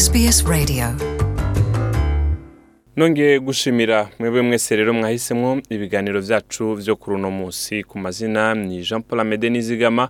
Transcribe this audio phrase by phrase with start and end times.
[0.00, 0.84] SBS Radio
[2.96, 8.80] nongeye gushimira mwebwe mwese rero mwahisemo ibiganiro byacu byo kuri uno munsi ku mazina ni
[8.86, 10.08] jean paul amede n'izigama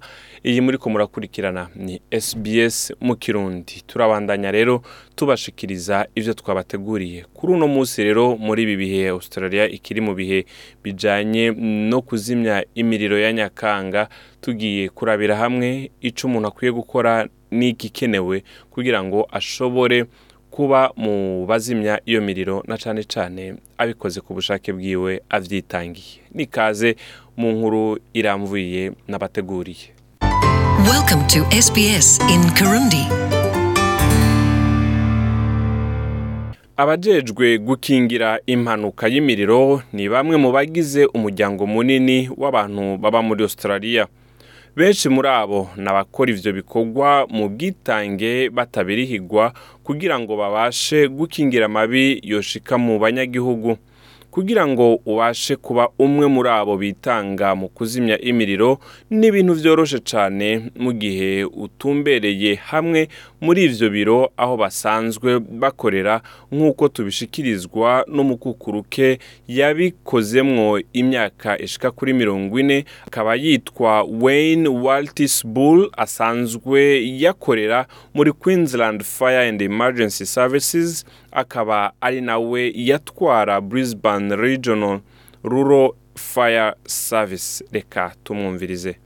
[0.49, 1.95] iyi muri ko murakurikirana ni
[2.27, 4.83] SBS mu kirundi turabandanya rero
[5.19, 10.39] tubashikiriza ibyo twabateguriye kuri uno munsi rero muri ibi bihe australia ikiri mu bihe
[10.85, 11.45] bijyanye
[11.91, 14.03] no kuzimya imiriro ya nyakanga
[14.43, 17.13] tugiye kurabira hamwe icyo umuntu akwiye gukora
[17.51, 20.05] n'igikenewe kugira ngo ashobore
[20.51, 23.43] kuba mu bazimya iyo miriro na cyane cyane
[23.81, 26.91] abikoze ku bushake bwiwe abyitangiye n'ikaze
[27.39, 27.85] mu nkuru
[28.19, 29.87] iramvuye n'abateguriye
[30.91, 33.03] Welcome to SBS in Kirundi.
[36.81, 44.09] abajejwe gukingira impanuka y'imiriro ni bamwe mu bagize umuryango munini w'abantu baba muri Australia
[44.79, 49.45] benshi muri abo ni abakora ibyo bikorwa mu bwitange batabirihigwa
[49.87, 53.71] kugira ngo babashe gukingira amabi yoshika mu banyagihugu
[54.31, 58.79] kugira ngo ubashe kuba umwe muri abo bitanga mu kuzimya imiriro
[59.11, 63.09] ni ibintu byoroshye cyane mu gihe utumbereye hamwe
[63.45, 65.29] muri ibyo biro aho basanzwe
[65.63, 66.15] bakorera
[66.55, 69.19] nk'uko tubishikirizwa n'umukukuruke
[69.59, 70.67] yabikozemo
[71.01, 76.81] imyaka ishika kuri mirongo ine akaba yitwa Wayne Waltis Bull asanzwe
[77.25, 77.81] yakorera
[78.17, 85.01] muri Queensland Fire and Emergency Services akaba ari nawe yatwara Brisbane Regional
[85.45, 88.97] Rural Fire Service reka tumwumvirize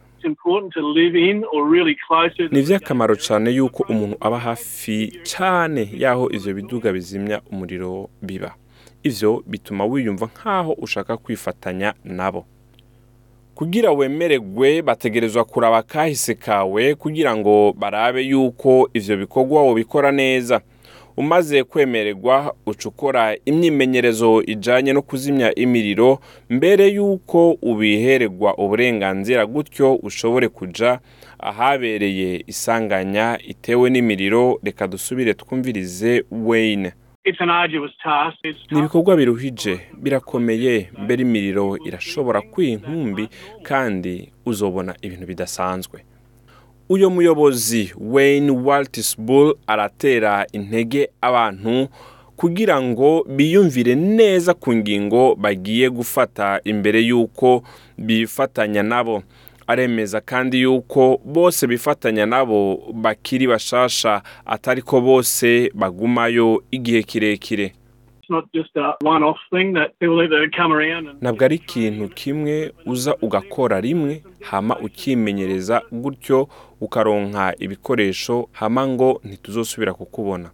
[2.52, 8.54] ni iby'akamaro cyane yuko umuntu aba hafi cyane y'aho ibyo biduga bizimya umuriro biba
[9.04, 12.44] ibyo bituma wiyumva nk'aho ushaka kwifatanya nabo
[13.54, 20.60] kugira wemererwe bategerezwa kuraba akahise kawe kugira ngo barabe yuko ibyo bikorwa wabikora neza
[21.16, 26.10] umaze kwemererwa ucukora imyimenyerezo ijyanye no kuzimya imiriro
[26.56, 31.00] mbere y'uko ubihererwa uburenganzira gutyo ushobore kujya
[31.50, 36.90] ahabereye isanganya itewe n'imiriro reka dusubire twumvirize weyine
[38.72, 43.24] ni ibikorwa biruhije birakomeye mbere imiriro irashobora kwinkumbi
[43.68, 44.12] kandi
[44.50, 45.98] uzobona ibintu bidasanzwe
[46.88, 51.88] uyu muyobozi wayne waltisbull aratera intege abantu
[52.36, 57.62] kugira ngo biyumvire neza ku ngingo bagiye gufata imbere y'uko
[57.98, 59.22] bifatanya nabo
[59.66, 67.72] aremeza kandi y'uko bose bifatanya nabo bakiri bashasha atari ko bose bagumayo igihe kirekire
[71.20, 76.48] ntabwo ari ikintu kimwe uza ugakora rimwe hama ukimenyereza gutyo
[76.80, 80.48] ukaronka ibikoresho hama ngo ntituzosubira kukubona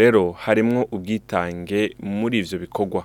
[0.00, 3.02] rero harimo ubwitange muri ibyo bikorwa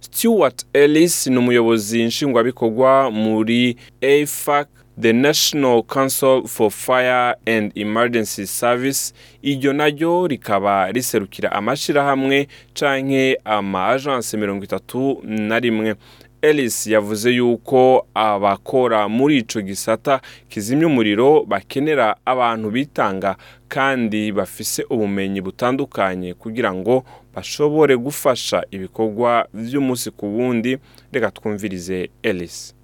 [0.00, 9.14] Stewart Ellis ni umuyobozi nshingwabikorwa muri AFAC the national council for fire and emergency service
[9.42, 15.94] iryo naryo rikaba riserukira amashyirahamwe canke ama agence mirongo itatu na rimwe
[16.42, 23.36] Ellis yavuze yuko abakora muri icyo gisata kizimya umuriro bakenera abantu bitanga
[23.68, 30.76] kandi bafise ubumenyi butandukanye kugira ngo bashobore gufasha ibikorwa by'umunsi ku wundi
[31.12, 32.74] reka twumvirize Ellis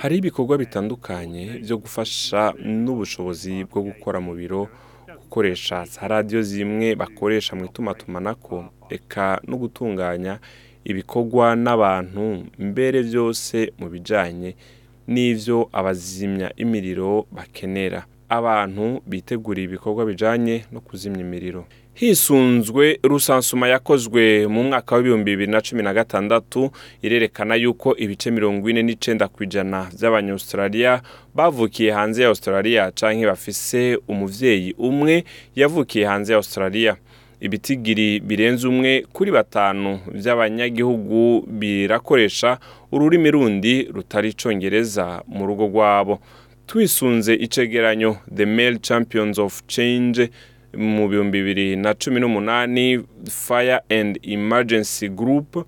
[0.00, 2.40] hari ibikorwa bitandukanye byo gufasha
[2.82, 4.60] n'ubushobozi bwo gukora mu biro
[5.20, 8.56] gukoresha za radiyo zimwe bakoresha mu itumatumanako
[8.90, 10.34] reka no gutunganya
[10.90, 12.24] ibikorwa n'abantu
[12.70, 14.50] mbere byose mu bijyanye
[15.12, 18.00] n'ibyo abazimya imiriro bakenera
[18.38, 21.62] abantu biteguriye ibikorwa bijyanye no kuzimya imiriro
[21.94, 26.70] hisunzwe rusansuma yakozwe mu mwaka w'ibihumbi bibiri na cumi na gatandatu
[27.02, 31.02] irerekana yuko ibice mirongo ine n'icenda ku ijana by'abanyaustraliya
[31.36, 35.24] bavukiye hanze ya australia canke bafise umubyeyi umwe
[35.56, 36.96] yavukiye hanze ya australia
[37.40, 42.58] ibitigiri birenze umwe kuri batanu by'abanyagihugu birakoresha
[42.92, 46.20] ururimi rundi rutari icongereza mu rugo rwabo
[46.66, 50.30] twisunze icegeranyo the male champions of change
[50.76, 55.66] mu bihumbi bibiri na cumi n'umunani fire and emergency group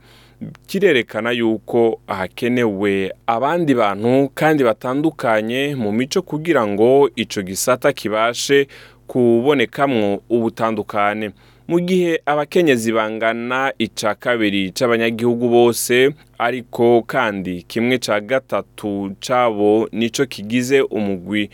[0.67, 8.67] kirerekana yuko hakenewe abandi bantu kandi batandukanye mu mico kugira ngo icyo gisata kibashe
[9.07, 11.31] kubonekamo ubutandukane
[11.69, 20.27] mu gihe abakenyezi bangana icya kabiri cy'abanyagihugu bose ariko kandi kimwe cya gatatu cyabo nicyo
[20.27, 21.51] kigize umugwi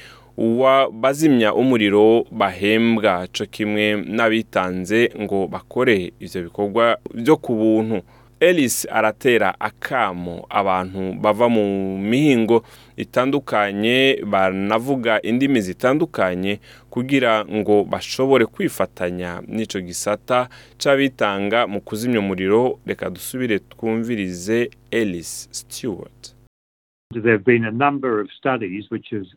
[0.92, 8.00] bazimya umuriro bahembwa cyo kimwe n'abitanze ngo bakore ibyo bikorwa byo ku buntu
[8.40, 12.64] ellis aratera akamo abantu bava mu mihingo
[12.96, 16.52] itandukanye banavuga indimi zitandukanye
[16.90, 20.48] kugira ngo bashobore kwifatanya n'icyo gisata
[20.80, 26.39] cy'abitanga mu kuzimya umuriro reka dusubire twumvirize ellis stewart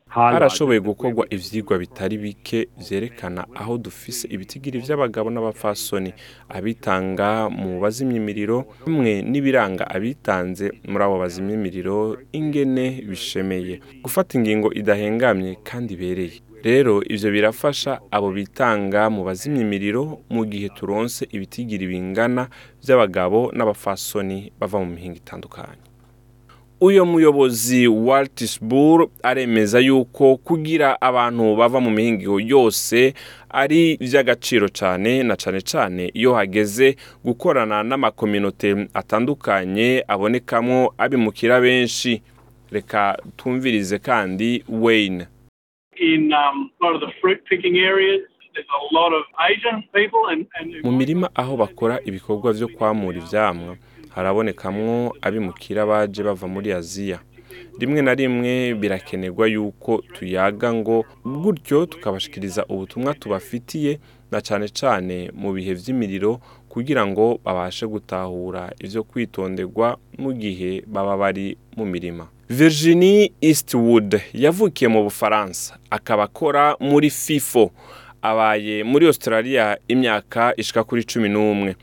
[0.10, 6.12] harashoboye gukorwa ibyigwa bitari bike byerekana aho dufise ibitigiri by'abagabo n’abafasoni
[6.58, 7.30] abitanga
[7.62, 11.96] mu bazimye imiriro hamwe n'ibiranga abitanze muri abo bazimye imiriro
[12.40, 13.74] ingene bishemeye
[14.06, 16.36] gufata ingingo idahengamye kandi ibereye
[16.68, 20.04] rero ibyo birafasha abo bitanga mu bazimye imiriro
[20.34, 22.44] mu gihe turonse ibitigiri bingana
[22.82, 25.82] by'abagabo n’abafasoni bava mu mihinga itandukanye
[26.86, 33.00] uyu muyobozi waltisbur aremeza yuko kugira abantu bava mu mihingiro yose
[33.62, 36.88] ari iby'agaciro cyane na cyane cyane iyo hageze
[37.28, 42.12] gukorana n'amakominote atandukanye abonekamo abimukira benshi
[42.76, 43.02] reka
[43.38, 44.50] twumvirize kandi
[44.82, 45.24] wayne
[46.02, 46.70] um,
[50.84, 53.76] mu mirima aho bakora ibikorwa byo kwamura ivyamwa
[54.16, 57.20] harabonekamwo abimukira baje bava muri aziya
[57.80, 64.00] rimwe na rimwe birakenerwa yuko tuyaga ngo gutyo tukabashikiriza ubutumwa tubafitiye
[64.32, 66.38] na cyane cane mu bihe by’imiriro
[66.70, 74.88] kugira ngo babashe gutahura ivyo kwitonderwa mu gihe baba bari mu mirima Virginie Eastwood yavukiye
[74.94, 77.74] mu Bufaransa akaba akora muri FIFO
[78.24, 81.76] abaye muri Australia imyaka ishika kuri cumi n'umwe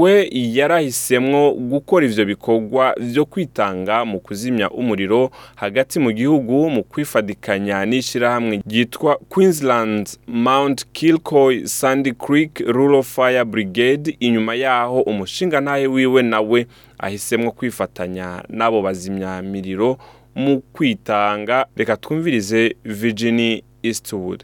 [0.00, 0.16] we
[0.56, 8.54] yarahisemo gukora ibyo bikorwa byo kwitanga mu kuzimya umuriro hagati mu gihugu mu kwifadikanya n'ishirahamwe
[8.68, 16.66] ryitwa Queensland Mount Kilcoy Sandy Creek Rural Fire Brigade inyuma yaho umushingantahe wiwe nawe
[16.98, 19.98] ahisemo kwifatanya n'abo bazimya miriro
[20.34, 24.40] mu kwitanga reka twumvirize Virginie Eastwood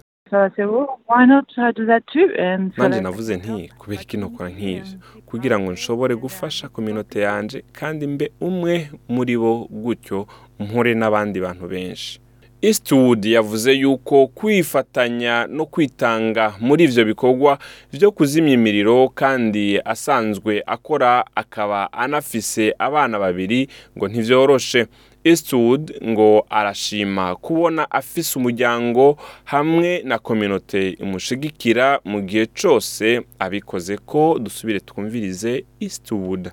[2.77, 4.85] nanjye navuze nti kubera kino kora nk'ibyo
[5.29, 8.75] kugira ngo nshobore gufasha kominote yanjye kandi mbe umwe
[9.15, 9.53] muri bo
[9.85, 10.19] gutyo
[10.59, 12.21] mpure n'abandi bantu benshi
[12.63, 17.53] Eastwood yavuze yuko kwifatanya no kwitanga muri ibyo bikorwa
[17.95, 23.61] byo kuzimya imiriro kandi asanzwe akora akaba anafise abana babiri
[23.97, 24.87] ngo ntibyoroshe
[25.25, 33.05] Eastwood ngo arashima kubona afise umuryango hamwe na kominote imushigikira mu gihe cyose
[33.45, 36.45] abikoze ko dusubire twumvirize Eastwood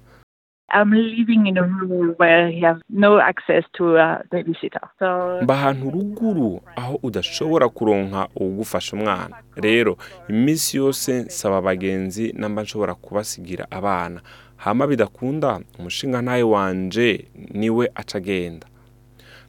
[5.44, 9.36] mba ahantu ruguru aho udashobora kuronka uwugufasha umwana
[9.66, 9.98] rero
[10.34, 14.20] iminsi yose nsaba abagenzi namba nshobora kubasigira abana
[14.58, 18.68] hama bidakunda umushinga ntawe wanje niwe acagenda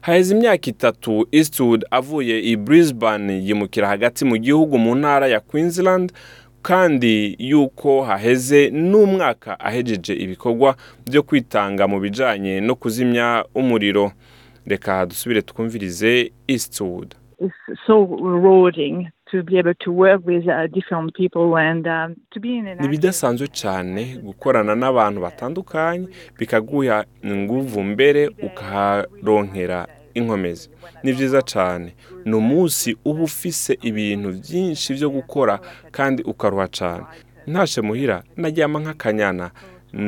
[0.01, 6.11] haheze imyaka itatu Eastwood avuye i Brisbane yimukira hagati mu gihugu mu ntara ya Queensland
[6.61, 7.13] kandi
[7.49, 10.69] yuko haheze n'umwaka ahejeje ibikorwa
[11.09, 13.27] byo kwitanga mu bijyanye no kuzimya
[13.59, 14.11] umuriro
[14.71, 17.09] reka dusubire twumvirize Eastwood
[19.33, 19.39] Uh,
[19.87, 21.07] um,
[22.81, 26.07] ni cyane gukorana n'abantu batandukanye
[26.39, 29.79] bikaguha inguvu mbere ukaharonkera
[30.13, 30.69] inkomezi
[31.03, 35.55] ni byiza cyane ni umunsi uba ufise ibintu byinshi byo gukora
[35.97, 37.03] kandi ukaruha cyane
[37.51, 39.45] ntashe muhira najyama nk'akanyana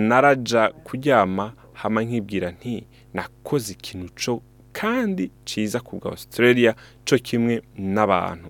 [0.09, 1.45] narajya kuryama
[1.79, 2.73] hama nkibwira nti
[3.13, 4.33] nakoze ikintu cyo
[4.77, 6.71] kandi cyiza ku bwa Australia
[7.05, 7.55] cyo kimwe
[7.95, 8.49] n'abantu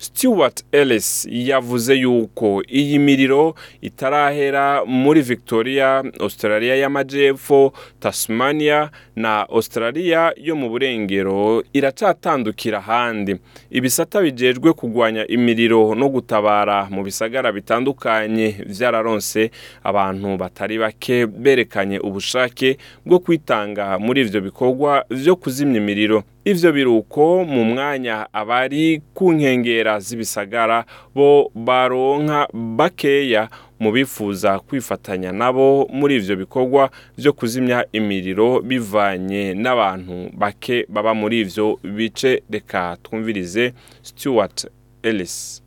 [0.00, 10.56] Stuart Ellis yavuze yuko iyi miriro itarahera muri Victoria Australia y'amajyepfo Tasmania na Australia yo
[10.56, 13.32] mu burengero iracatandukira ahandi
[13.70, 19.50] ibisata bijejwe kugwanya imiriro no gutabara mu bisagara bitandukanye byararonse
[19.84, 22.76] abantu batari bake berekanye ubushake
[23.06, 29.98] bwo kwitanga muri ivyo bikorwa byo kuzimya imiriro ivyo biruko mu mwanya abari ku nkengera
[30.04, 30.78] z'ibisagara
[31.16, 33.50] bo baronka bakeya
[33.82, 41.36] mu bifuza kwifatanya nabo muri ivyo bikorwa vyo kuzimya imiriro bivanye n'abantu bake baba muri
[41.44, 41.66] ivyo
[41.96, 43.74] bice reka twumvirize
[44.06, 44.70] Stuart
[45.02, 45.62] Ellis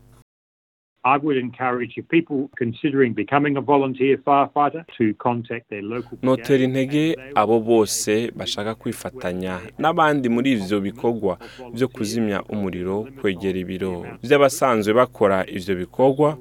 [1.03, 6.59] I would encourage if people considering becoming a volunteer firefighter to contact their local notera
[6.63, 11.37] intege abo bose bashaka kwifatanya n'abandi muri ivyo bikorwa
[11.73, 16.37] byo kuzimya umuriro kwegera ibiro by'abasanzwe bakora ivyo bikorwa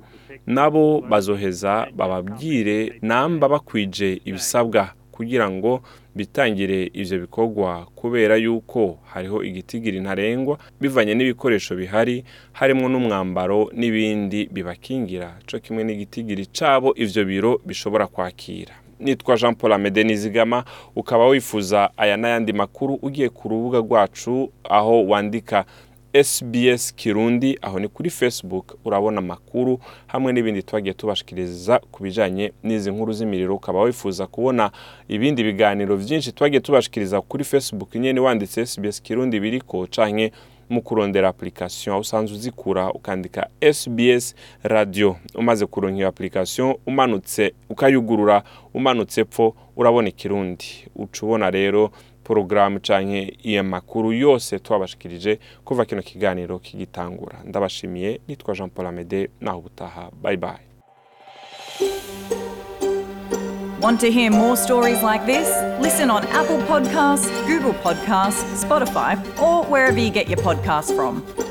[0.47, 5.73] nabo bazoheza bababwire namba bakwije ibisabwa kugira ngo
[6.15, 12.17] bitangire ibyo bikorwa kubera yuko hariho igitigiri ntarengwa bivanye n'ibikoresho bihari
[12.59, 18.75] harimo n'umwambaro n'ibindi bibakingira cyo kimwe n'igitigiri cyabo ibyo biro bishobora kwakira
[19.05, 20.59] nitwa jean paul amede nizigama
[21.01, 24.35] ukaba wifuza aya n'ayandi makuru ugiye ku rubuga rwacu
[24.79, 25.59] aho wandika
[26.15, 32.91] SBS Kirundi aho ni kuri Facebook urabona amakuru hamwe n'ibindi twagiye tubashikiriza ku bijyanye n'izi
[32.91, 34.65] nkuru z'imiriro ukaba wifuza kubona
[35.15, 40.33] ibindi biganiro byinshi twagiye tubashikiriza kuri Facebook nyine wanditse SBS Kirundi biri ko canke
[40.71, 48.43] mu kurondera application aho usanzwe uzikura ukandika SBS radio umaze kuronka iyo application umanutse ukayugurura
[48.75, 51.91] umanutse epfo urabona ikirundi uca ubona rero
[52.31, 59.31] porogaramu canke iya makuru yose twabashikirije kuva kino kiganiro kigitangura ndabashimiye nitwa Jean Paul Amede
[59.41, 60.63] naho ubutaha bye bye
[63.83, 65.49] Want to hear more stories like this?
[65.81, 71.49] Listen on Apple Podcasts, Google Podcasts, Spotify, or wherever you get your podcasts from.